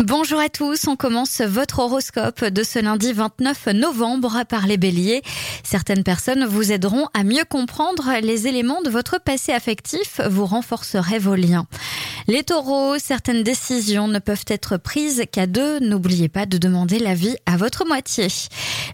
Bonjour 0.00 0.40
à 0.40 0.48
tous, 0.48 0.88
on 0.88 0.96
commence 0.96 1.40
votre 1.40 1.78
horoscope 1.78 2.44
de 2.44 2.64
ce 2.64 2.80
lundi 2.80 3.12
29 3.12 3.68
novembre 3.68 4.42
par 4.48 4.66
les 4.66 4.76
béliers. 4.76 5.22
Certaines 5.62 6.02
personnes 6.02 6.44
vous 6.46 6.72
aideront 6.72 7.06
à 7.14 7.22
mieux 7.22 7.44
comprendre 7.48 8.10
les 8.20 8.48
éléments 8.48 8.82
de 8.82 8.90
votre 8.90 9.20
passé 9.20 9.52
affectif, 9.52 10.20
vous 10.28 10.46
renforcerez 10.46 11.20
vos 11.20 11.36
liens. 11.36 11.68
Les 12.26 12.42
taureaux, 12.42 12.98
certaines 12.98 13.42
décisions 13.42 14.08
ne 14.08 14.18
peuvent 14.18 14.46
être 14.48 14.78
prises 14.78 15.24
qu'à 15.30 15.46
deux. 15.46 15.78
N'oubliez 15.80 16.30
pas 16.30 16.46
de 16.46 16.56
demander 16.56 16.98
l'avis 16.98 17.36
à 17.44 17.58
votre 17.58 17.86
moitié. 17.86 18.28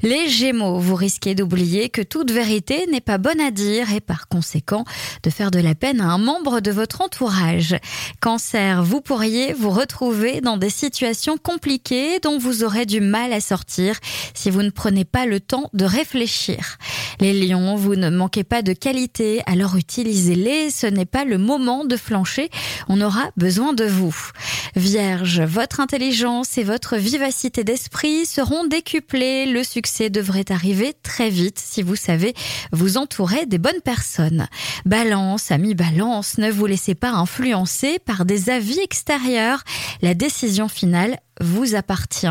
Les 0.02 0.28
gémeaux, 0.28 0.80
vous 0.80 0.96
risquez 0.96 1.36
d'oublier 1.36 1.90
que 1.90 2.02
toute 2.02 2.32
vérité 2.32 2.86
n'est 2.90 3.00
pas 3.00 3.18
bonne 3.18 3.40
à 3.40 3.52
dire 3.52 3.92
et 3.92 4.00
par 4.00 4.26
conséquent 4.26 4.84
de 5.22 5.30
faire 5.30 5.52
de 5.52 5.60
la 5.60 5.76
peine 5.76 6.00
à 6.00 6.06
un 6.06 6.18
membre 6.18 6.60
de 6.60 6.72
votre 6.72 7.02
entourage. 7.02 7.76
Cancer, 8.20 8.82
vous 8.82 9.00
pourriez 9.00 9.52
vous 9.52 9.70
retrouver 9.70 10.40
dans 10.40 10.56
des 10.56 10.70
situations 10.70 11.36
compliquées 11.36 12.18
dont 12.18 12.38
vous 12.38 12.64
aurez 12.64 12.84
du 12.84 13.00
mal 13.00 13.32
à 13.32 13.40
sortir 13.40 13.96
si 14.34 14.50
vous 14.50 14.62
ne 14.62 14.70
prenez 14.70 15.04
pas 15.04 15.26
le 15.26 15.38
temps 15.38 15.70
de 15.72 15.84
réfléchir. 15.84 16.78
Les 17.20 17.34
lions, 17.34 17.76
vous 17.76 17.96
ne 17.96 18.08
manquez 18.08 18.44
pas 18.44 18.62
de 18.62 18.72
qualité, 18.72 19.42
alors 19.44 19.76
utilisez-les, 19.76 20.70
ce 20.70 20.86
n'est 20.86 21.04
pas 21.04 21.26
le 21.26 21.36
moment 21.36 21.84
de 21.84 21.98
flancher, 21.98 22.48
on 22.88 22.98
aura 23.02 23.30
besoin 23.36 23.74
de 23.74 23.84
vous. 23.84 24.16
Vierge, 24.74 25.42
votre 25.42 25.80
intelligence 25.80 26.56
et 26.56 26.64
votre 26.64 26.96
vivacité 26.96 27.62
d'esprit 27.62 28.24
seront 28.24 28.64
décuplées, 28.64 29.44
le 29.44 29.64
succès 29.64 30.08
devrait 30.08 30.50
arriver 30.50 30.94
très 31.02 31.28
vite 31.28 31.58
si 31.58 31.82
vous 31.82 31.96
savez 31.96 32.32
vous 32.72 32.96
entourer 32.96 33.44
des 33.44 33.58
bonnes 33.58 33.82
personnes. 33.84 34.46
Balance, 34.86 35.50
ami 35.50 35.74
balance, 35.74 36.38
ne 36.38 36.50
vous 36.50 36.64
laissez 36.64 36.94
pas 36.94 37.10
influencer 37.10 37.98
par 37.98 38.24
des 38.24 38.48
avis 38.48 38.78
extérieurs, 38.78 39.62
la 40.00 40.14
décision 40.14 40.68
finale 40.68 41.18
vous 41.40 41.74
appartient. 41.74 42.30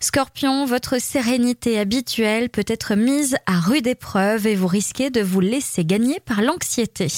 Scorpion, 0.00 0.66
votre 0.66 1.00
sérénité 1.00 1.78
habituelle 1.78 2.50
peut 2.50 2.64
être 2.66 2.94
mise 2.94 3.36
à 3.46 3.58
rude 3.58 3.86
épreuve 3.86 4.46
et 4.46 4.54
vous 4.54 4.66
risquez 4.66 5.10
de 5.10 5.20
vous 5.20 5.40
laisser 5.40 5.84
gagner 5.84 6.20
par 6.20 6.42
l'anxiété. 6.42 7.08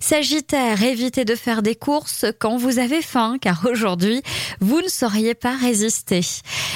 Sagittaire, 0.00 0.82
évitez 0.82 1.24
de 1.24 1.34
faire 1.34 1.62
des 1.62 1.74
courses 1.74 2.26
quand 2.38 2.56
vous 2.56 2.78
avez 2.78 3.02
faim 3.02 3.36
car 3.40 3.66
aujourd'hui, 3.70 4.22
vous 4.60 4.80
ne 4.80 4.88
sauriez 4.88 5.34
pas 5.34 5.56
résister. 5.56 6.20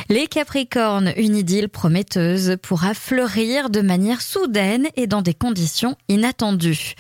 Les 0.09 0.27
Capricornes, 0.27 1.13
une 1.17 1.37
idylle 1.37 1.69
prometteuse 1.69 2.57
pourra 2.63 2.95
fleurir 2.95 3.71
de 3.71 3.81
manière 3.81 4.23
soudaine 4.23 4.89
et 4.97 5.07
dans 5.07 5.23
des 5.23 5.35
conditions 5.35 5.97
inattendues. 6.09 6.95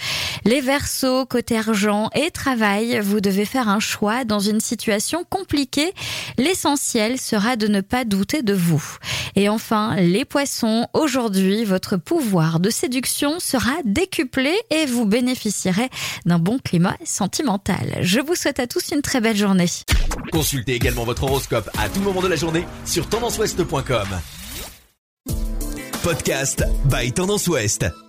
Les 0.44 0.60
Verseaux, 0.60 1.26
côté 1.26 1.56
argent 1.58 2.10
et 2.14 2.30
travail, 2.30 3.00
vous 3.00 3.20
devez 3.20 3.44
faire 3.44 3.68
un 3.68 3.80
choix 3.80 4.24
dans 4.24 4.40
une 4.40 4.60
situation 4.60 5.24
compliquée. 5.28 5.92
L'essentiel 6.36 7.18
sera 7.18 7.56
de 7.56 7.66
ne 7.66 7.80
pas 7.80 8.04
douter 8.04 8.42
de 8.42 8.54
vous. 8.54 8.82
Et 9.36 9.48
enfin, 9.48 9.96
les 9.96 10.24
Poissons, 10.24 10.86
aujourd'hui, 10.94 11.64
votre 11.64 11.96
pouvoir 11.96 12.60
de 12.60 12.70
séduction 12.70 13.40
sera 13.40 13.72
décuplé 13.84 14.54
et 14.70 14.86
vous 14.86 15.06
bénéficierez 15.06 15.88
d'un 16.26 16.38
bon 16.38 16.58
climat 16.58 16.96
sentimental. 17.04 17.98
Je 18.00 18.20
vous 18.20 18.34
souhaite 18.34 18.60
à 18.60 18.66
tous 18.66 18.90
une 18.92 19.02
très 19.02 19.20
belle 19.20 19.36
journée. 19.36 19.68
Consultez 20.32 20.74
également 20.74 21.04
votre 21.04 21.24
horoscope 21.24 21.70
à 21.78 21.88
tout 21.88 22.00
moment 22.00 22.22
de 22.22 22.28
la 22.28 22.36
journée 22.36 22.66
sur 22.84 23.08
tendanceouest.com. 23.08 24.08
Podcast 26.02 26.64
by 26.86 27.12
Tendance 27.12 27.48
Ouest. 27.48 28.07